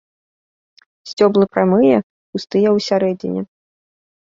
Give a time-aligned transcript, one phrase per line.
[1.11, 1.97] Сцёблы прамыя,
[2.33, 3.41] пустыя ў сярэдзіне.